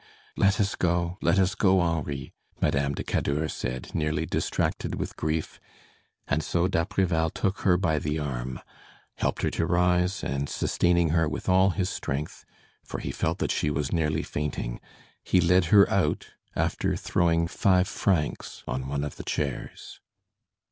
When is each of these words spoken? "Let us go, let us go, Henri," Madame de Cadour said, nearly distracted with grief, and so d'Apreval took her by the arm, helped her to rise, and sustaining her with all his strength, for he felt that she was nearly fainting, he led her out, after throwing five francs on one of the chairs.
"Let 0.35 0.59
us 0.59 0.73
go, 0.73 1.19
let 1.21 1.37
us 1.37 1.53
go, 1.53 1.79
Henri," 1.79 2.33
Madame 2.59 2.95
de 2.95 3.03
Cadour 3.03 3.47
said, 3.47 3.93
nearly 3.93 4.25
distracted 4.25 4.95
with 4.95 5.15
grief, 5.15 5.59
and 6.25 6.41
so 6.41 6.67
d'Apreval 6.67 7.29
took 7.29 7.59
her 7.59 7.77
by 7.77 7.99
the 7.99 8.17
arm, 8.17 8.59
helped 9.19 9.43
her 9.43 9.51
to 9.51 9.67
rise, 9.67 10.23
and 10.23 10.49
sustaining 10.49 11.09
her 11.09 11.29
with 11.29 11.47
all 11.47 11.69
his 11.69 11.91
strength, 11.91 12.45
for 12.83 12.97
he 12.97 13.11
felt 13.11 13.37
that 13.37 13.51
she 13.51 13.69
was 13.69 13.93
nearly 13.93 14.23
fainting, 14.23 14.81
he 15.23 15.39
led 15.39 15.65
her 15.65 15.87
out, 15.87 16.29
after 16.55 16.95
throwing 16.95 17.45
five 17.45 17.87
francs 17.87 18.63
on 18.67 18.87
one 18.87 19.03
of 19.03 19.17
the 19.17 19.23
chairs. 19.23 19.99